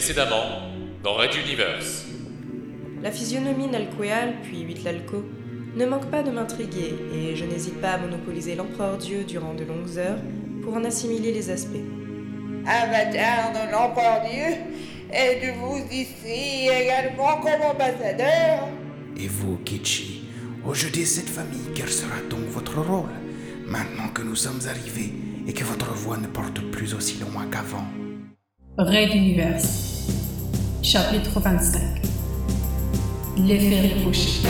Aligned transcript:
Précédemment, 0.00 0.62
dans 1.02 1.12
Red 1.12 1.34
Universe. 1.34 2.06
La 3.02 3.10
physionomie 3.10 3.66
Nalqueal, 3.66 4.36
puis 4.42 4.62
Huitlalco, 4.62 5.26
ne 5.76 5.84
manque 5.84 6.10
pas 6.10 6.22
de 6.22 6.30
m'intriguer, 6.30 6.94
et 7.14 7.36
je 7.36 7.44
n'hésite 7.44 7.78
pas 7.82 7.90
à 7.90 7.98
monopoliser 7.98 8.54
l'empereur 8.54 8.96
Dieu 8.96 9.24
durant 9.24 9.52
de 9.52 9.62
longues 9.64 9.98
heures 9.98 10.16
pour 10.62 10.72
en 10.72 10.84
assimiler 10.84 11.34
les 11.34 11.50
aspects. 11.50 11.84
Avatar 12.66 13.52
de 13.52 13.70
l'empereur 13.70 14.22
Dieu, 14.22 14.56
êtes-vous 15.12 15.84
ici 15.92 16.70
également 16.70 17.36
comme 17.42 17.60
ambassadeur? 17.60 18.68
Et 19.18 19.28
vous, 19.28 19.58
Kichi, 19.58 20.22
au 20.66 20.72
jeu 20.72 20.88
de 20.88 21.04
cette 21.04 21.28
famille, 21.28 21.74
quel 21.74 21.90
sera 21.90 22.16
donc 22.30 22.46
votre 22.46 22.80
rôle? 22.80 23.12
Maintenant 23.66 24.08
que 24.14 24.22
nous 24.22 24.34
sommes 24.34 24.62
arrivés 24.66 25.12
et 25.46 25.52
que 25.52 25.64
votre 25.64 25.92
voix 25.92 26.16
ne 26.16 26.26
porte 26.26 26.62
plus 26.70 26.94
aussi 26.94 27.18
loin 27.18 27.44
qu'avant. 27.52 27.84
Raid 28.78 29.14
Universe. 29.14 29.89
Chapitre 30.82 31.38
25. 31.40 31.82
L'effet 33.36 33.80
ricochet. 33.80 34.48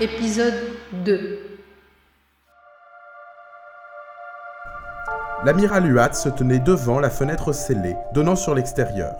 Épisode 0.00 0.52
2. 1.04 1.38
L'amiral 5.44 5.86
Huat 5.86 6.12
se 6.14 6.28
tenait 6.28 6.58
devant 6.58 6.98
la 6.98 7.08
fenêtre 7.08 7.52
scellée, 7.52 7.94
donnant 8.12 8.36
sur 8.36 8.56
l'extérieur. 8.56 9.14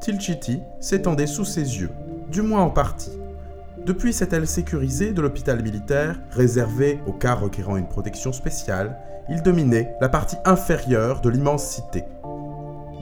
Tilchiti 0.00 0.62
s'étendait 0.80 1.26
sous 1.26 1.44
ses 1.44 1.78
yeux, 1.78 1.90
du 2.28 2.40
moins 2.40 2.62
en 2.62 2.70
partie. 2.70 3.12
Depuis 3.86 4.14
cette 4.14 4.32
aile 4.32 4.46
sécurisée 4.46 5.12
de 5.12 5.20
l'hôpital 5.20 5.62
militaire, 5.62 6.18
réservée 6.30 7.00
aux 7.06 7.12
cas 7.12 7.34
requérant 7.34 7.76
une 7.76 7.86
protection 7.86 8.32
spéciale, 8.32 8.98
il 9.28 9.42
dominait 9.42 9.94
la 10.00 10.08
partie 10.08 10.38
inférieure 10.46 11.20
de 11.20 11.28
l'immense 11.28 11.66
cité. 11.66 12.02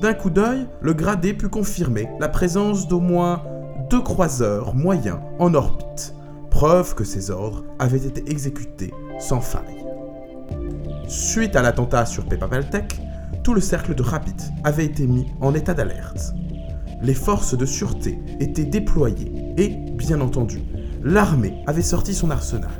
D'un 0.00 0.14
coup 0.14 0.30
d'œil, 0.30 0.66
le 0.80 0.92
gradé 0.92 1.34
put 1.34 1.48
confirmer 1.48 2.08
la 2.18 2.28
présence 2.28 2.88
d'au 2.88 2.98
moins 2.98 3.44
deux 3.90 4.00
croiseurs 4.00 4.74
moyens 4.74 5.20
en 5.38 5.54
orbite, 5.54 6.16
preuve 6.50 6.96
que 6.96 7.04
ces 7.04 7.30
ordres 7.30 7.62
avaient 7.78 8.04
été 8.04 8.28
exécutés 8.28 8.92
sans 9.20 9.40
faille. 9.40 9.84
Suite 11.06 11.54
à 11.54 11.62
l'attentat 11.62 12.06
sur 12.06 12.26
Pepapaltec, 12.26 13.00
tout 13.44 13.54
le 13.54 13.60
cercle 13.60 13.94
de 13.94 14.02
Rabbit 14.02 14.50
avait 14.64 14.86
été 14.86 15.06
mis 15.06 15.26
en 15.40 15.54
état 15.54 15.74
d'alerte. 15.74 16.34
Les 17.02 17.14
forces 17.14 17.56
de 17.56 17.66
sûreté 17.66 18.18
étaient 18.40 18.64
déployées 18.64 19.32
et, 19.56 19.68
bien 19.68 20.20
entendu, 20.20 20.62
l'armée 21.04 21.62
avait 21.66 21.82
sorti 21.82 22.14
son 22.14 22.30
arsenal. 22.30 22.70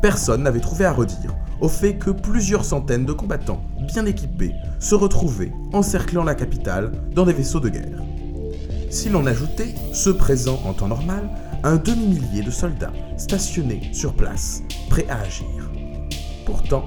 Personne 0.00 0.42
n'avait 0.42 0.60
trouvé 0.60 0.84
à 0.84 0.92
redire 0.92 1.34
au 1.60 1.68
fait 1.68 1.94
que 1.94 2.10
plusieurs 2.10 2.64
centaines 2.64 3.04
de 3.04 3.12
combattants 3.12 3.62
bien 3.80 4.06
équipés 4.06 4.54
se 4.78 4.94
retrouvaient 4.94 5.52
encerclant 5.72 6.24
la 6.24 6.34
capitale 6.34 6.92
dans 7.14 7.24
des 7.24 7.32
vaisseaux 7.32 7.60
de 7.60 7.68
guerre. 7.68 8.02
Si 8.90 9.08
l'on 9.08 9.26
ajoutait, 9.26 9.74
ceux 9.92 10.14
présents 10.14 10.60
en 10.64 10.72
temps 10.72 10.88
normal, 10.88 11.28
un 11.64 11.76
demi-millier 11.76 12.42
de 12.42 12.50
soldats 12.50 12.92
stationnés 13.16 13.90
sur 13.92 14.14
place, 14.14 14.62
prêts 14.88 15.06
à 15.08 15.20
agir. 15.20 15.46
Pourtant, 16.46 16.84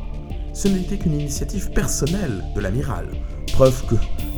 ce 0.54 0.68
n'était 0.68 0.98
qu'une 0.98 1.20
initiative 1.20 1.72
personnelle 1.72 2.44
de 2.56 2.62
l'amiral, 2.62 3.08
preuve 3.54 3.86
que 3.86 3.96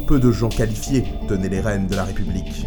peu 0.08 0.20
de 0.20 0.32
gens 0.32 0.50
qualifiés 0.50 1.06
tenaient 1.28 1.50
les 1.50 1.62
rênes 1.62 1.88
de 1.88 1.96
la 1.96 2.04
République. 2.04 2.66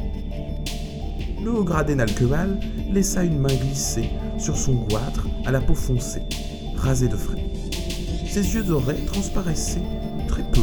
Le 1.47 1.53
haut 1.53 1.63
gradé 1.63 1.95
Nalqueval 1.95 2.59
laissa 2.91 3.23
une 3.23 3.39
main 3.39 3.55
glisser 3.55 4.11
sur 4.37 4.57
son 4.57 4.75
goitre 4.75 5.29
à 5.45 5.53
la 5.53 5.61
peau 5.61 5.75
foncée, 5.75 6.23
rasée 6.75 7.07
de 7.07 7.15
frais. 7.15 7.39
Ses 8.29 8.57
yeux 8.57 8.65
dorés 8.65 9.05
transparaissaient 9.07 9.87
très 10.27 10.43
peu, 10.51 10.63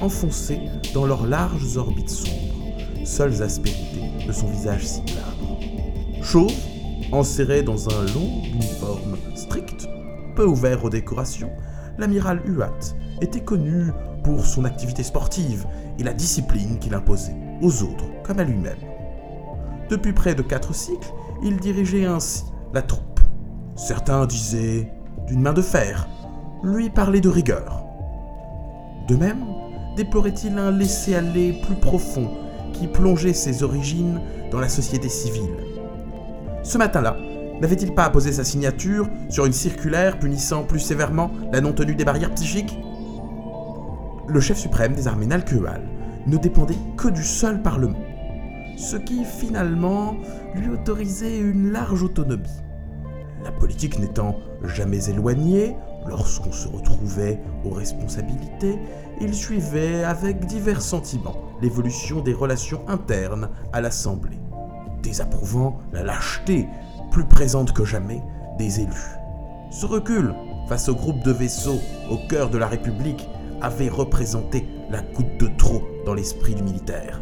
enfoncés 0.00 0.58
dans 0.92 1.06
leurs 1.06 1.24
larges 1.28 1.76
orbites 1.76 2.10
sombres, 2.10 2.66
seules 3.04 3.44
aspérités 3.44 4.26
de 4.26 4.32
son 4.32 4.48
visage 4.48 4.84
si 4.84 5.02
glabre. 5.02 5.60
Chauve, 6.20 6.52
enserré 7.12 7.62
dans 7.62 7.88
un 7.90 8.02
long 8.12 8.42
uniforme 8.52 9.16
strict, 9.36 9.86
peu 10.34 10.46
ouvert 10.46 10.84
aux 10.84 10.90
décorations, 10.90 11.52
l'amiral 11.96 12.42
Huat 12.44 12.96
était 13.22 13.44
connu 13.44 13.92
pour 14.24 14.44
son 14.44 14.64
activité 14.64 15.04
sportive 15.04 15.64
et 16.00 16.02
la 16.02 16.12
discipline 16.12 16.80
qu'il 16.80 16.94
imposait 16.94 17.36
aux 17.62 17.84
autres 17.84 18.06
comme 18.24 18.40
à 18.40 18.44
lui-même. 18.44 18.93
Depuis 19.90 20.12
près 20.12 20.34
de 20.34 20.42
quatre 20.42 20.74
cycles, 20.74 21.12
il 21.42 21.58
dirigeait 21.58 22.06
ainsi 22.06 22.44
la 22.72 22.82
troupe. 22.82 23.20
Certains 23.76 24.26
disaient 24.26 24.90
d'une 25.26 25.42
main 25.42 25.52
de 25.52 25.62
fer, 25.62 26.08
lui 26.62 26.90
parlait 26.90 27.20
de 27.20 27.28
rigueur. 27.28 27.84
De 29.08 29.16
même, 29.16 29.44
déplorait-il 29.96 30.56
un 30.58 30.70
laisser-aller 30.70 31.60
plus 31.66 31.76
profond 31.76 32.30
qui 32.72 32.86
plongeait 32.88 33.34
ses 33.34 33.62
origines 33.62 34.20
dans 34.50 34.60
la 34.60 34.68
société 34.68 35.08
civile. 35.08 35.56
Ce 36.62 36.78
matin-là, 36.78 37.16
n'avait-il 37.60 37.94
pas 37.94 38.04
apposé 38.04 38.32
sa 38.32 38.44
signature 38.44 39.08
sur 39.28 39.44
une 39.44 39.52
circulaire 39.52 40.18
punissant 40.18 40.64
plus 40.64 40.80
sévèrement 40.80 41.30
la 41.52 41.60
non-tenue 41.60 41.94
des 41.94 42.04
barrières 42.04 42.34
psychiques? 42.34 42.78
Le 44.26 44.40
chef 44.40 44.58
suprême 44.58 44.94
des 44.94 45.06
armées 45.06 45.26
Nalqueal 45.26 45.82
ne 46.26 46.36
dépendait 46.38 46.78
que 46.96 47.08
du 47.08 47.22
seul 47.22 47.60
Parlement, 47.60 47.98
ce 48.76 48.96
qui 48.96 49.24
finalement 49.24 50.16
lui 50.54 50.68
autorisait 50.70 51.38
une 51.38 51.72
large 51.72 52.02
autonomie. 52.02 52.62
La 53.44 53.52
politique 53.52 53.98
n'étant 53.98 54.36
jamais 54.64 55.10
éloignée, 55.10 55.76
lorsqu'on 56.06 56.52
se 56.52 56.68
retrouvait 56.68 57.40
aux 57.64 57.70
responsabilités, 57.70 58.78
il 59.20 59.34
suivait 59.34 60.04
avec 60.04 60.46
divers 60.46 60.82
sentiments 60.82 61.36
l'évolution 61.60 62.20
des 62.20 62.32
relations 62.32 62.82
internes 62.88 63.48
à 63.72 63.80
l'Assemblée, 63.80 64.40
désapprouvant 65.02 65.78
la 65.92 66.02
lâcheté, 66.02 66.68
plus 67.10 67.24
présente 67.24 67.72
que 67.72 67.84
jamais, 67.84 68.22
des 68.58 68.80
élus. 68.80 69.16
Ce 69.70 69.86
recul 69.86 70.34
face 70.68 70.88
au 70.88 70.94
groupe 70.94 71.22
de 71.22 71.32
vaisseaux 71.32 71.80
au 72.10 72.16
cœur 72.28 72.48
de 72.48 72.58
la 72.58 72.66
République 72.66 73.28
avait 73.60 73.88
représenté 73.88 74.66
la 74.90 75.02
goutte 75.02 75.38
de 75.38 75.48
trop 75.58 75.82
dans 76.06 76.14
l'esprit 76.14 76.54
du 76.54 76.62
militaire. 76.62 77.20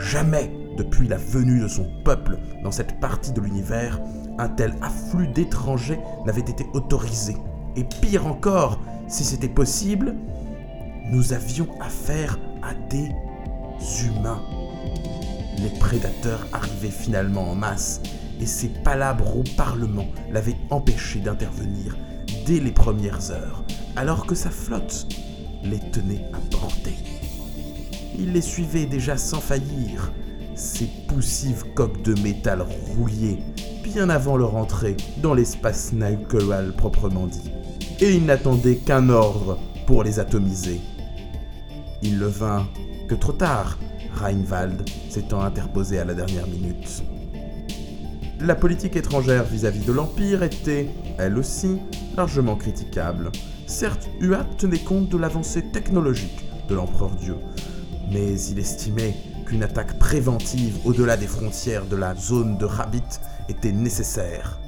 Jamais, 0.00 0.50
depuis 0.78 1.06
la 1.06 1.18
venue 1.18 1.60
de 1.60 1.68
son 1.68 1.86
peuple 2.04 2.38
dans 2.64 2.72
cette 2.72 2.98
partie 3.00 3.32
de 3.32 3.40
l'univers, 3.40 4.00
un 4.38 4.48
tel 4.48 4.74
afflux 4.80 5.28
d'étrangers 5.28 6.00
n'avait 6.24 6.40
été 6.40 6.66
autorisé. 6.72 7.36
Et 7.76 7.84
pire 7.84 8.26
encore, 8.26 8.80
si 9.08 9.24
c'était 9.24 9.48
possible, 9.48 10.14
nous 11.10 11.34
avions 11.34 11.68
affaire 11.80 12.38
à 12.62 12.72
des 12.88 13.10
humains. 14.02 14.42
Les 15.58 15.78
prédateurs 15.78 16.46
arrivaient 16.52 16.88
finalement 16.88 17.50
en 17.50 17.54
masse, 17.54 18.00
et 18.40 18.46
ces 18.46 18.68
palabres 18.68 19.36
au 19.36 19.44
Parlement 19.56 20.06
l'avaient 20.32 20.56
empêché 20.70 21.20
d'intervenir 21.20 21.96
dès 22.46 22.58
les 22.58 22.72
premières 22.72 23.30
heures, 23.30 23.64
alors 23.96 24.26
que 24.26 24.34
sa 24.34 24.50
flotte 24.50 25.06
les 25.62 25.78
tenait 25.78 26.24
à 26.32 26.56
portée. 26.56 26.96
Il 28.22 28.32
les 28.34 28.42
suivait 28.42 28.84
déjà 28.84 29.16
sans 29.16 29.40
faillir, 29.40 30.12
ces 30.54 30.86
poussives 31.08 31.64
coques 31.74 32.02
de 32.02 32.12
métal 32.20 32.60
rouillées, 32.60 33.38
bien 33.82 34.10
avant 34.10 34.36
leur 34.36 34.56
entrée 34.56 34.94
dans 35.22 35.32
l'espace 35.32 35.94
Nalqueal 35.94 36.74
proprement 36.76 37.26
dit. 37.26 37.50
Et 38.00 38.12
il 38.12 38.26
n'attendait 38.26 38.76
qu'un 38.76 39.08
ordre 39.08 39.58
pour 39.86 40.04
les 40.04 40.20
atomiser. 40.20 40.82
Il 42.02 42.18
le 42.18 42.26
vint 42.26 42.68
que 43.08 43.14
trop 43.14 43.32
tard, 43.32 43.78
Reinwald 44.12 44.86
s'étant 45.08 45.40
interposé 45.40 45.98
à 45.98 46.04
la 46.04 46.12
dernière 46.12 46.46
minute. 46.46 47.02
La 48.38 48.54
politique 48.54 48.96
étrangère 48.96 49.44
vis-à-vis 49.44 49.86
de 49.86 49.92
l'Empire 49.92 50.42
était, 50.42 50.90
elle 51.16 51.38
aussi, 51.38 51.78
largement 52.18 52.56
critiquable. 52.56 53.30
Certes, 53.66 54.10
Huat 54.20 54.44
tenait 54.58 54.78
compte 54.78 55.08
de 55.08 55.16
l'avancée 55.16 55.62
technologique 55.72 56.44
de 56.68 56.74
l'empereur 56.74 57.10
Dieu, 57.16 57.36
mais 58.10 58.40
il 58.40 58.58
estimait 58.58 59.14
qu'une 59.46 59.62
attaque 59.62 59.98
préventive 59.98 60.78
au-delà 60.84 61.16
des 61.16 61.26
frontières 61.26 61.86
de 61.86 61.96
la 61.96 62.14
zone 62.14 62.58
de 62.58 62.64
Rabbit 62.64 63.20
était 63.48 63.72
nécessaire. 63.72 64.58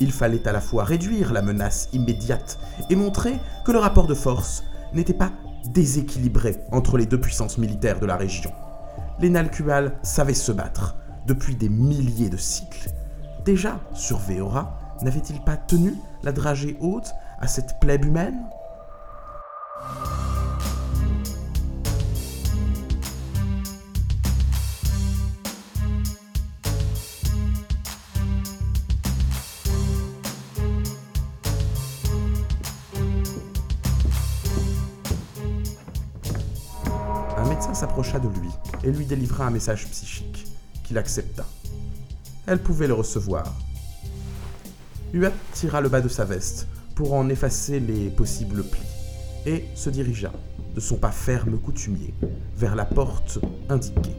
Il 0.00 0.12
fallait 0.12 0.46
à 0.48 0.52
la 0.52 0.60
fois 0.60 0.84
réduire 0.84 1.32
la 1.32 1.42
menace 1.42 1.88
immédiate 1.92 2.58
et 2.90 2.96
montrer 2.96 3.38
que 3.64 3.72
le 3.72 3.78
rapport 3.78 4.06
de 4.06 4.14
force 4.14 4.64
n'était 4.92 5.12
pas 5.12 5.30
déséquilibré 5.66 6.56
entre 6.72 6.98
les 6.98 7.06
deux 7.06 7.20
puissances 7.20 7.58
militaires 7.58 8.00
de 8.00 8.06
la 8.06 8.16
région. 8.16 8.52
Les 9.20 9.30
Nalqual 9.30 9.98
savaient 10.02 10.34
se 10.34 10.52
battre, 10.52 10.96
depuis 11.26 11.54
des 11.54 11.68
milliers 11.68 12.30
de 12.30 12.36
cycles. 12.36 12.90
Déjà, 13.44 13.80
sur 13.94 14.18
Véora, 14.18 14.78
n'avait-il 15.02 15.40
pas 15.40 15.56
tenu 15.56 15.94
la 16.22 16.32
dragée 16.32 16.76
haute 16.80 17.12
à 17.40 17.46
cette 17.46 17.78
plèbe 17.80 18.04
humaine? 18.04 18.40
Médecin 37.52 37.74
s'approcha 37.74 38.18
de 38.18 38.28
lui 38.28 38.48
et 38.82 38.90
lui 38.90 39.04
délivra 39.04 39.46
un 39.46 39.50
message 39.50 39.86
psychique, 39.88 40.46
qu'il 40.84 40.96
accepta. 40.96 41.44
Elle 42.46 42.58
pouvait 42.58 42.86
le 42.86 42.94
recevoir. 42.94 43.44
Huat 45.12 45.34
tira 45.52 45.82
le 45.82 45.90
bas 45.90 46.00
de 46.00 46.08
sa 46.08 46.24
veste 46.24 46.66
pour 46.94 47.12
en 47.12 47.28
effacer 47.28 47.78
les 47.78 48.08
possibles 48.08 48.64
plis 48.64 48.80
et 49.44 49.64
se 49.74 49.90
dirigea, 49.90 50.32
de 50.74 50.80
son 50.80 50.96
pas 50.96 51.10
ferme 51.10 51.58
coutumier, 51.58 52.14
vers 52.56 52.74
la 52.74 52.86
porte 52.86 53.38
indiquée. 53.68 54.16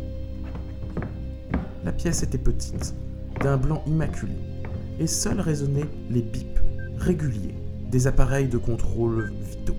La 1.83 1.91
pièce 1.91 2.21
était 2.21 2.37
petite, 2.37 2.93
d'un 3.41 3.57
blanc 3.57 3.81
immaculé, 3.87 4.35
et 4.99 5.07
seuls 5.07 5.41
résonnaient 5.41 5.89
les 6.11 6.21
bips 6.21 6.59
réguliers 6.99 7.55
des 7.89 8.05
appareils 8.05 8.47
de 8.47 8.59
contrôle 8.59 9.33
vitaux. 9.41 9.77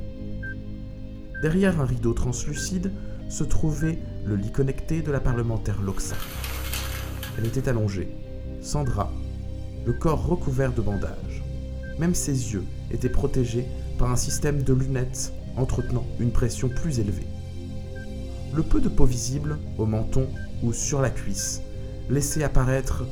Derrière 1.40 1.80
un 1.80 1.84
rideau 1.84 2.14
translucide 2.14 2.90
se 3.34 3.42
trouvait 3.42 3.98
le 4.24 4.36
lit 4.36 4.52
connecté 4.52 5.02
de 5.02 5.10
la 5.10 5.18
parlementaire 5.18 5.82
Loxa. 5.82 6.14
Elle 7.36 7.46
était 7.46 7.68
allongée, 7.68 8.08
sans 8.62 8.84
drap, 8.84 9.10
le 9.84 9.92
corps 9.92 10.24
recouvert 10.24 10.72
de 10.72 10.80
bandages. 10.80 11.42
Même 11.98 12.14
ses 12.14 12.52
yeux 12.52 12.62
étaient 12.92 13.08
protégés 13.08 13.66
par 13.98 14.12
un 14.12 14.16
système 14.16 14.62
de 14.62 14.72
lunettes 14.72 15.32
entretenant 15.56 16.06
une 16.20 16.30
pression 16.30 16.68
plus 16.68 17.00
élevée. 17.00 17.26
Le 18.54 18.62
peu 18.62 18.80
de 18.80 18.88
peau 18.88 19.04
visible 19.04 19.58
au 19.78 19.86
menton 19.86 20.28
ou 20.62 20.72
sur 20.72 21.02
la 21.02 21.10
cuisse 21.10 21.60
laissait 22.08 22.44
apparaître 22.44 23.02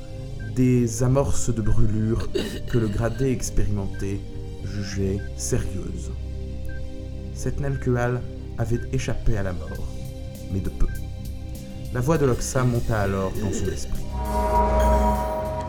des 0.55 1.03
amorces 1.03 1.53
de 1.53 1.63
brûlure 1.63 2.29
que 2.71 2.79
le 2.79 2.87
gradé 2.87 3.33
expérimenté 3.33 4.21
jugeait 4.65 5.19
sérieuses. 5.37 6.13
Cette 7.35 7.59
Nelkeal 7.59 8.21
avait 8.59 8.81
échappé 8.93 9.37
à 9.37 9.43
la 9.43 9.53
mort, 9.53 9.92
mais 10.53 10.61
de 10.61 10.71
peu. 10.71 10.87
La 11.93 12.01
voix 12.01 12.19
de 12.19 12.27
Loxa 12.27 12.65
monta 12.65 13.01
alors 13.01 13.33
dans 13.33 13.53
son 13.53 13.67
esprit. 13.73 14.01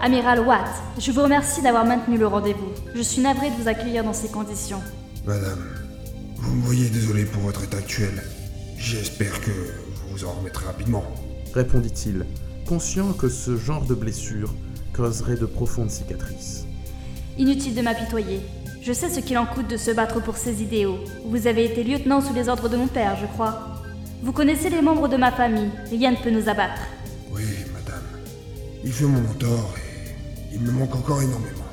Amiral 0.02 0.42
Watt, 0.42 0.68
je 1.00 1.12
vous 1.12 1.22
remercie 1.22 1.62
d'avoir 1.62 1.86
maintenu 1.86 2.18
le 2.18 2.28
rendez-vous. 2.28 2.72
Je 2.94 3.02
suis 3.02 3.22
navré 3.22 3.50
de 3.50 3.56
vous 3.56 3.68
accueillir 3.68 4.04
dans 4.04 4.14
ces 4.14 4.28
conditions. 4.28 4.82
Madame, 5.26 5.64
vous 6.38 6.56
me 6.56 6.62
voyez 6.64 6.90
désolé 6.90 7.26
pour 7.26 7.42
votre 7.42 7.64
état 7.64 7.78
actuel. 7.78 8.22
J'espère 8.78 9.40
que 9.42 9.52
vous 9.52 10.18
vous 10.18 10.26
en 10.26 10.32
remettrez 10.32 10.66
rapidement. 10.66 11.04
répondit-il, 11.54 12.26
conscient 12.68 13.14
que 13.14 13.30
ce 13.30 13.56
genre 13.58 13.86
de 13.86 13.96
blessure 13.96 14.54
causerait 14.94 15.38
de 15.38 15.46
profondes 15.46 15.90
cicatrices. 15.90 16.66
Inutile 17.38 17.76
de 17.76 17.82
m'apitoyer. 17.82 18.42
Je 18.82 18.92
sais 18.92 19.10
ce 19.10 19.22
qu'il 19.22 19.38
en 19.38 19.46
coûte 19.46 19.70
de 19.70 19.78
se 19.78 19.92
battre 19.92 20.22
pour 20.22 20.36
ses 20.36 20.62
idéaux. 20.62 21.00
Vous 21.26 21.48
avez 21.48 21.66
été 21.66 21.84
lieutenant 21.84 22.20
sous 22.22 22.34
les 22.34 22.50
ordres 22.50 22.68
de 22.70 22.76
mon 22.76 22.88
père, 22.88 23.18
je 23.20 23.26
crois. 23.26 23.73
Vous 24.24 24.31
connaissez 24.31 24.70
les 24.70 24.81
membres 24.81 25.10
de 25.10 25.18
ma 25.18 25.34
famille. 25.34 25.70
Rien 25.90 26.12
ne 26.12 26.16
peut 26.16 26.31
nous 26.31 26.48
abattre. 26.48 26.81
Oui, 27.34 27.44
madame. 27.74 28.04
Il 28.81 28.94
fait 28.94 29.04
mon 29.04 29.22
tort 29.34 29.75
et 29.75 30.56
il 30.56 30.62
me 30.62 30.72
manque 30.72 30.96
encore 30.96 31.22
énormément. 31.22 31.68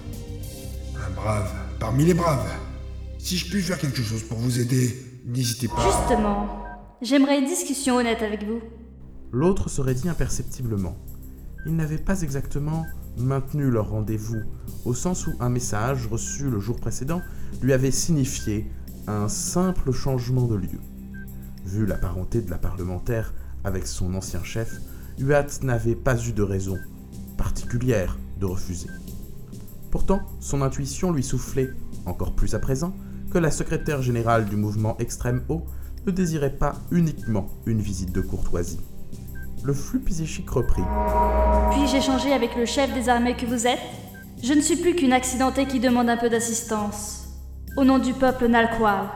Un 0.96 1.10
brave, 1.14 1.48
parmi 1.78 2.04
les 2.04 2.14
braves. 2.14 2.50
Si 3.18 3.36
je 3.36 3.48
puis 3.48 3.62
faire 3.62 3.78
quelque 3.78 4.02
chose 4.02 4.24
pour 4.24 4.36
vous 4.36 4.58
aider, 4.58 4.96
n'hésitez 5.26 5.68
pas. 5.68 5.80
Justement, 5.80 6.64
j'aimerais 7.00 7.38
une 7.38 7.46
discussion 7.46 7.98
honnête 7.98 8.20
avec 8.20 8.42
vous. 8.42 8.60
L'autre 9.30 9.70
serait 9.70 9.94
dit 9.94 10.08
imperceptiblement. 10.08 10.96
Ils 11.66 11.76
n'avaient 11.76 11.98
pas 11.98 12.20
exactement 12.20 12.84
maintenu 13.16 13.70
leur 13.70 13.90
rendez-vous, 13.90 14.42
au 14.84 14.94
sens 14.94 15.28
où 15.28 15.34
un 15.38 15.50
message 15.50 16.08
reçu 16.08 16.50
le 16.50 16.58
jour 16.58 16.80
précédent 16.80 17.22
lui 17.62 17.72
avait 17.72 17.92
signifié 17.92 18.72
un 19.06 19.28
simple 19.28 19.92
changement 19.92 20.48
de 20.48 20.56
lieu. 20.56 20.80
Vu 21.64 21.86
la 21.86 21.96
parenté 21.96 22.40
de 22.40 22.50
la 22.50 22.58
parlementaire 22.58 23.32
avec 23.64 23.86
son 23.86 24.14
ancien 24.14 24.42
chef, 24.42 24.80
Huat 25.18 25.62
n'avait 25.62 25.94
pas 25.94 26.16
eu 26.26 26.32
de 26.32 26.42
raison 26.42 26.78
particulière 27.36 28.18
de 28.38 28.46
refuser. 28.46 28.88
Pourtant, 29.90 30.20
son 30.40 30.62
intuition 30.62 31.12
lui 31.12 31.22
soufflait, 31.22 31.70
encore 32.06 32.32
plus 32.32 32.54
à 32.54 32.58
présent, 32.58 32.94
que 33.30 33.38
la 33.38 33.50
secrétaire 33.50 34.02
générale 34.02 34.46
du 34.46 34.56
mouvement 34.56 34.96
extrême 34.98 35.42
haut 35.48 35.64
ne 36.06 36.10
désirait 36.10 36.56
pas 36.56 36.74
uniquement 36.90 37.46
une 37.66 37.80
visite 37.80 38.12
de 38.12 38.20
courtoisie. 38.20 38.80
Le 39.62 39.74
flux 39.74 40.00
psychique 40.00 40.48
reprit. 40.48 40.82
Puis-je 41.72 41.96
échanger 41.96 42.32
avec 42.32 42.56
le 42.56 42.64
chef 42.64 42.92
des 42.94 43.08
armées 43.08 43.36
que 43.36 43.46
vous 43.46 43.66
êtes? 43.66 43.78
Je 44.42 44.54
ne 44.54 44.60
suis 44.60 44.76
plus 44.76 44.94
qu'une 44.94 45.12
accidentée 45.12 45.66
qui 45.66 45.80
demande 45.80 46.08
un 46.08 46.16
peu 46.16 46.30
d'assistance. 46.30 47.28
Au 47.76 47.84
nom 47.84 47.98
du 47.98 48.14
peuple 48.14 48.48
Nalqual. 48.48 49.06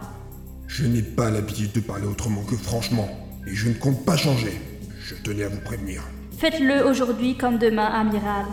Je 0.67 0.87
n'ai 0.87 1.03
pas 1.03 1.31
l'habitude 1.31 1.73
de 1.73 1.81
parler 1.81 2.07
autrement 2.07 2.43
que 2.43 2.57
franchement, 2.57 3.09
et 3.47 3.55
je 3.55 3.69
ne 3.69 3.75
compte 3.75 4.05
pas 4.05 4.17
changer. 4.17 4.61
Je 5.01 5.15
tenais 5.15 5.45
à 5.45 5.49
vous 5.49 5.61
prévenir. 5.61 6.03
Faites-le 6.39 6.87
aujourd'hui 6.87 7.37
comme 7.37 7.59
demain, 7.59 7.87
amiral. 7.87 8.47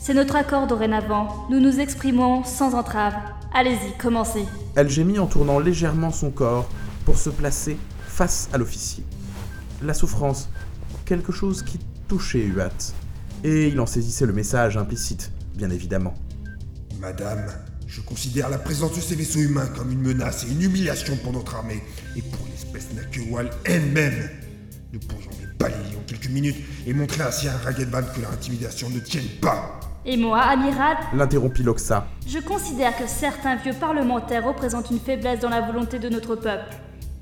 C'est 0.00 0.14
notre 0.14 0.36
accord 0.36 0.66
dorénavant. 0.66 1.46
Nous 1.50 1.60
nous 1.60 1.80
exprimons 1.80 2.44
sans 2.44 2.74
entrave. 2.74 3.14
Allez-y, 3.54 3.96
commencez. 3.98 4.44
Elle 4.74 4.88
gémit 4.88 5.18
en 5.18 5.26
tournant 5.26 5.58
légèrement 5.58 6.10
son 6.10 6.30
corps 6.30 6.68
pour 7.04 7.18
se 7.18 7.30
placer 7.30 7.76
face 8.06 8.48
à 8.52 8.58
l'officier. 8.58 9.04
La 9.82 9.94
souffrance, 9.94 10.48
quelque 11.04 11.32
chose 11.32 11.62
qui 11.62 11.78
touchait 12.08 12.44
Huat, 12.44 12.94
et 13.44 13.68
il 13.68 13.80
en 13.80 13.86
saisissait 13.86 14.26
le 14.26 14.32
message 14.32 14.76
implicite, 14.76 15.30
bien 15.54 15.70
évidemment. 15.70 16.14
Madame, 17.00 17.46
je 17.94 18.00
considère 18.00 18.48
la 18.50 18.58
présence 18.58 18.96
de 18.96 19.00
ces 19.00 19.14
vaisseaux 19.14 19.38
humains 19.38 19.68
comme 19.76 19.92
une 19.92 20.00
menace 20.00 20.44
et 20.44 20.50
une 20.52 20.62
humiliation 20.62 21.16
pour 21.22 21.32
notre 21.32 21.54
armée, 21.54 21.80
et 22.16 22.22
pour 22.22 22.44
l'espèce 22.50 22.92
Nakewal 22.92 23.50
elle-même. 23.64 24.30
Nous 24.92 24.98
pourrions 24.98 25.30
les 25.40 25.46
balayer 25.56 25.96
en 25.96 26.02
quelques 26.04 26.28
minutes 26.28 26.56
et 26.88 26.92
montrer 26.92 27.22
ainsi 27.22 27.46
à 27.46 27.56
Raggedman 27.58 28.04
que 28.12 28.20
leur 28.20 28.32
intimidation 28.32 28.90
ne 28.90 28.98
tienne 28.98 29.28
pas. 29.40 29.78
Et 30.04 30.16
moi, 30.16 30.40
amiral, 30.40 30.96
L'interrompit 31.14 31.62
Loxa. 31.62 32.08
je 32.26 32.40
considère 32.40 32.96
que 32.96 33.06
certains 33.06 33.56
vieux 33.56 33.74
parlementaires 33.74 34.44
représentent 34.44 34.90
une 34.90 34.98
faiblesse 34.98 35.38
dans 35.38 35.48
la 35.48 35.60
volonté 35.60 36.00
de 36.00 36.08
notre 36.08 36.34
peuple. 36.34 36.74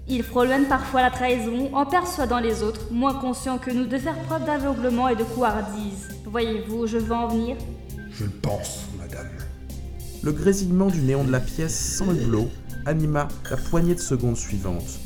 Ils 0.08 0.22
frôlent 0.22 0.48
parfois 0.70 1.02
la 1.02 1.10
trahison 1.10 1.68
en 1.74 1.84
persuadant 1.84 2.40
les 2.40 2.62
autres, 2.62 2.90
moins 2.90 3.14
conscients 3.14 3.58
que 3.58 3.70
nous, 3.70 3.84
de 3.84 3.98
faire 3.98 4.18
preuve 4.22 4.46
d'aveuglement 4.46 5.08
et 5.08 5.16
de 5.16 5.24
couardise. 5.24 6.08
Voyez-vous 6.24 6.78
où 6.78 6.86
je 6.86 6.96
veux 6.96 7.14
en 7.14 7.28
venir 7.28 7.56
Je 8.10 8.24
le 8.24 8.30
pense, 8.30 8.86
madame. 8.98 9.28
Le 10.24 10.30
grésillement 10.30 10.86
du 10.86 11.00
néon 11.00 11.24
de 11.24 11.32
la 11.32 11.40
pièce 11.40 11.76
sans 11.76 12.14
hublot 12.14 12.48
anima 12.86 13.26
la 13.50 13.56
poignée 13.56 13.96
de 13.96 14.00
secondes 14.00 14.36
suivantes. 14.36 15.00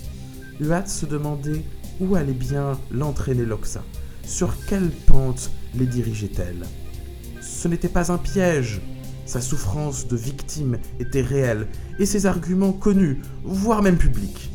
Huat 0.60 0.86
se 0.86 1.06
demandait 1.06 1.64
où 2.00 2.16
allait 2.16 2.32
bien 2.32 2.78
l'entraîner 2.90 3.46
Loxa. 3.46 3.82
Sur 4.24 4.54
quelle 4.66 4.90
pente 4.90 5.50
les 5.74 5.86
dirigeait-elle? 5.86 6.66
Ce 7.40 7.66
n'était 7.66 7.88
pas 7.88 8.12
un 8.12 8.18
piège. 8.18 8.82
Sa 9.24 9.40
souffrance 9.40 10.06
de 10.06 10.16
victime 10.16 10.76
était 11.00 11.22
réelle 11.22 11.66
et 11.98 12.04
ses 12.04 12.26
arguments 12.26 12.72
connus, 12.72 13.22
voire 13.42 13.80
même 13.80 13.96
publics. 13.96 14.50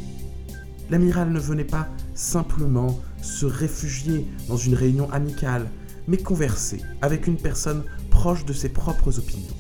L'amiral 0.92 1.32
ne 1.32 1.40
venait 1.40 1.64
pas 1.64 1.88
simplement 2.14 3.00
se 3.24 3.48
réfugier 3.48 4.28
dans 4.48 4.58
une 4.58 4.76
réunion 4.76 5.10
amicale, 5.12 5.68
mais 6.08 6.18
converser 6.18 6.82
avec 7.02 7.26
une 7.26 7.38
personne 7.38 7.84
proche 8.12 8.46
de 8.46 8.54
ses 8.54 8.70
propres 8.70 9.18
opinions. 9.18 9.56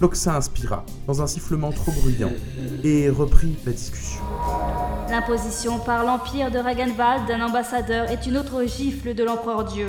Loxa 0.00 0.36
inspira 0.36 0.84
dans 1.06 1.20
un 1.20 1.26
sifflement 1.26 1.72
trop 1.72 1.92
bruyant 1.92 2.32
et 2.82 3.10
reprit 3.10 3.54
la 3.66 3.72
discussion. 3.72 4.20
L'imposition 5.10 5.78
par 5.78 6.04
l'empire 6.04 6.50
de 6.50 6.58
Ragenwald 6.58 7.28
d'un 7.28 7.42
ambassadeur 7.42 8.10
est 8.10 8.26
une 8.26 8.38
autre 8.38 8.64
gifle 8.64 9.14
de 9.14 9.22
l'empereur 9.24 9.64
Dieu. 9.64 9.88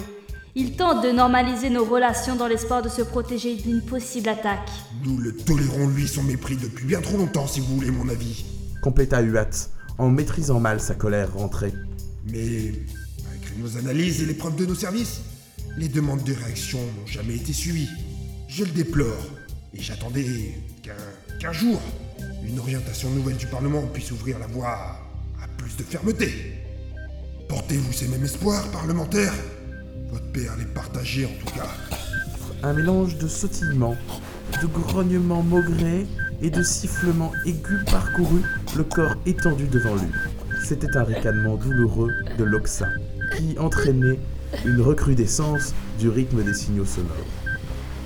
Il 0.53 0.75
tente 0.75 1.01
de 1.01 1.11
normaliser 1.11 1.69
nos 1.69 1.85
relations 1.85 2.35
dans 2.35 2.47
l'espoir 2.47 2.81
de 2.81 2.89
se 2.89 3.01
protéger 3.01 3.55
d'une 3.55 3.81
possible 3.81 4.27
attaque. 4.27 4.69
Nous 5.05 5.17
le 5.17 5.33
tolérons, 5.33 5.87
lui, 5.87 6.09
son 6.09 6.23
mépris 6.23 6.57
depuis 6.57 6.85
bien 6.85 6.99
trop 6.99 7.17
longtemps, 7.17 7.47
si 7.47 7.61
vous 7.61 7.75
voulez 7.75 7.91
mon 7.91 8.09
avis. 8.09 8.43
Compléta 8.81 9.21
Huat 9.21 9.69
en 9.97 10.09
maîtrisant 10.09 10.59
mal 10.59 10.81
sa 10.81 10.93
colère 10.93 11.33
rentrée. 11.35 11.71
Mais, 12.25 12.73
malgré 13.29 13.55
nos 13.59 13.77
analyses 13.77 14.21
et 14.21 14.25
les 14.25 14.33
preuves 14.33 14.57
de 14.57 14.65
nos 14.65 14.75
services, 14.75 15.21
les 15.77 15.87
demandes 15.87 16.23
de 16.23 16.33
réaction 16.33 16.79
n'ont 16.79 17.07
jamais 17.07 17.35
été 17.35 17.53
suivies. 17.53 17.89
Je 18.49 18.65
le 18.65 18.71
déplore, 18.71 19.23
et 19.73 19.81
j'attendais 19.81 20.25
qu'un 21.39 21.51
jour, 21.51 21.81
une 22.43 22.59
orientation 22.59 23.09
nouvelle 23.11 23.37
du 23.37 23.47
Parlement 23.47 23.81
puisse 23.87 24.11
ouvrir 24.11 24.39
la 24.39 24.47
voie 24.47 24.99
à, 25.41 25.47
plus 25.57 25.75
de 25.77 25.83
fermeté. 25.83 26.31
Portez-vous 27.47 27.91
ces 27.91 28.07
mêmes 28.07 28.23
espoirs, 28.23 28.69
parlementaires? 28.71 29.33
Votre 30.11 30.31
J'espère 30.33 30.55
les 30.55 30.65
partager 30.65 31.25
en 31.25 31.45
tout 31.45 31.53
cas. 31.53 31.67
Un 32.63 32.71
mélange 32.71 33.17
de 33.17 33.27
sautillements, 33.27 33.97
de 34.61 34.67
grognements 34.67 35.43
maugrés 35.43 36.07
et 36.41 36.49
de 36.49 36.63
sifflements 36.63 37.33
aigus 37.45 37.83
parcourut 37.91 38.43
le 38.77 38.83
corps 38.85 39.15
étendu 39.25 39.67
devant 39.67 39.95
lui. 39.95 40.07
C'était 40.63 40.95
un 40.95 41.03
ricanement 41.03 41.57
douloureux 41.57 42.13
de 42.37 42.43
l'oxa 42.45 42.87
qui 43.35 43.59
entraînait 43.59 44.19
une 44.63 44.79
recrudescence 44.79 45.73
du 45.99 46.07
rythme 46.07 46.43
des 46.45 46.53
signaux 46.53 46.85
sonores. 46.85 47.50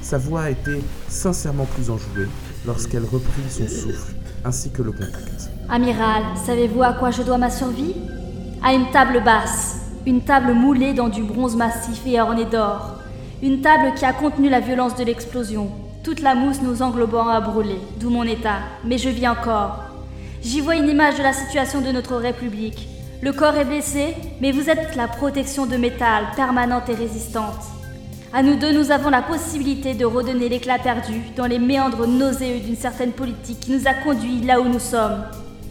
Sa 0.06 0.20
voix 0.20 0.52
était 0.52 0.84
sincèrement 1.08 1.66
plus 1.66 1.90
enjouée 1.90 2.28
lorsqu'elle 2.64 3.06
reprit 3.06 3.42
son 3.50 3.68
souffle 3.68 4.14
ainsi 4.44 4.70
que 4.70 4.84
le 4.84 4.92
contact. 4.92 5.50
Amiral, 5.68 6.22
savez-vous 6.46 6.84
à 6.84 6.94
quoi 6.94 7.10
je 7.10 7.24
dois 7.24 7.40
ma 7.40 7.50
survie? 7.50 7.96
À 8.62 8.76
une 8.76 8.92
table 8.92 9.24
basse, 9.26 9.78
une 10.06 10.22
table 10.22 10.54
moulée 10.54 10.94
dans 10.94 11.08
du 11.08 11.24
bronze 11.24 11.56
massif 11.56 12.04
et 12.06 12.22
ornée 12.22 12.46
d'or. 12.46 13.00
Une 13.42 13.62
table 13.62 13.96
qui 13.96 14.06
a 14.06 14.14
contenu 14.14 14.48
la 14.48 14.60
violence 14.60 14.96
de 14.96 15.04
l'explosion. 15.04 15.72
Toute 16.04 16.22
la 16.22 16.36
mousse 16.36 16.62
nous 16.62 16.84
englobant 16.84 17.28
a 17.28 17.42
brûlé, 17.42 17.80
d'où 18.00 18.12
mon 18.12 18.26
état. 18.26 18.60
Mais 18.84 19.00
je 19.00 19.10
vis 19.10 19.28
encore. 19.28 19.86
J'y 20.44 20.62
vois 20.62 20.76
une 20.76 20.88
image 20.88 21.18
de 21.18 21.24
la 21.24 21.34
situation 21.34 21.82
de 21.82 21.92
notre 21.92 22.16
République. 22.18 22.88
Le 23.24 23.34
corps 23.34 23.56
est 23.56 23.66
blessé, 23.66 24.14
mais 24.40 24.52
vous 24.52 24.70
êtes 24.70 24.96
la 24.96 25.08
protection 25.08 25.66
de 25.66 25.78
métal, 25.78 26.26
permanente 26.36 26.90
et 26.90 26.94
résistante. 26.94 27.72
À 28.38 28.44
nous 28.44 28.58
deux, 28.58 28.74
nous 28.74 28.92
avons 28.92 29.10
la 29.10 29.22
possibilité 29.22 29.94
de 29.94 30.04
redonner 30.04 30.50
l'éclat 30.50 30.78
perdu 30.78 31.22
dans 31.38 31.46
les 31.46 31.58
méandres 31.58 32.06
nauséeux 32.06 32.60
d'une 32.60 32.76
certaine 32.76 33.14
politique 33.14 33.62
qui 33.62 33.72
nous 33.72 33.88
a 33.88 33.94
conduits 33.94 34.42
là 34.42 34.60
où 34.60 34.66
nous 34.66 34.78
sommes. 34.78 35.24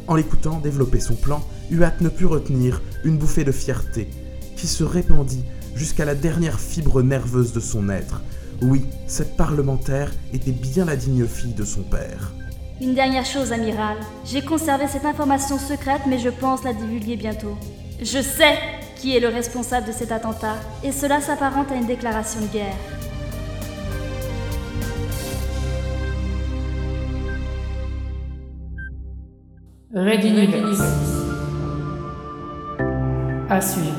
En 0.09 0.15
l'écoutant 0.15 0.61
développer 0.61 0.99
son 0.99 1.15
plan, 1.15 1.43
Huat 1.71 2.01
ne 2.01 2.09
put 2.09 2.25
retenir 2.25 2.81
une 3.05 3.19
bouffée 3.19 3.45
de 3.45 3.53
fierté 3.53 4.09
qui 4.57 4.67
se 4.67 4.83
répandit 4.83 5.45
jusqu'à 5.75 6.07
la 6.07 6.15
dernière 6.15 6.59
fibre 6.59 7.03
nerveuse 7.03 7.53
de 7.53 7.61
son 7.61 7.91
être. 7.91 8.23
Oui, 8.63 8.87
cette 9.07 9.37
parlementaire 9.37 10.11
était 10.33 10.51
bien 10.51 10.87
la 10.87 10.97
digne 10.97 11.27
fille 11.27 11.53
de 11.53 11.67
son 11.67 11.83
père. 11.83 12.33
Une 12.81 12.95
dernière 12.95 13.27
chose, 13.27 13.53
amiral. 13.53 13.99
J'ai 14.25 14.41
conservé 14.41 14.87
cette 14.89 15.05
information 15.05 15.59
secrète, 15.59 16.07
mais 16.09 16.19
je 16.19 16.31
pense 16.31 16.65
la 16.65 16.73
divulguer 16.73 17.17
bientôt. 17.17 17.59
Je 18.01 18.23
sais 18.23 18.57
qui 19.05 19.15
est 19.15 19.21
le 19.21 19.29
responsable 19.29 19.87
de 19.87 19.93
cet 19.93 20.13
attentat, 20.13 20.57
et 20.83 20.91
cela 20.91 21.21
s'apparente 21.21 21.71
à 21.71 21.75
une 21.75 21.85
déclaration 21.85 22.41
de 22.41 22.47
guerre. 22.47 22.75
Red 29.95 30.25
Universe. 30.25 30.81
À 33.51 33.61
suivre. 33.61 33.93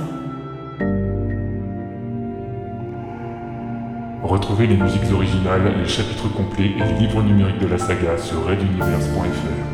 Retrouvez 4.24 4.66
les 4.66 4.78
musiques 4.78 5.12
originales, 5.14 5.72
les 5.84 5.88
chapitres 5.88 6.34
complets 6.36 6.72
et 6.80 6.84
les 6.84 7.00
livres 7.00 7.22
numériques 7.22 7.60
de 7.60 7.68
la 7.68 7.78
saga 7.78 8.18
sur 8.18 8.44
reduniverse.fr. 8.44 9.65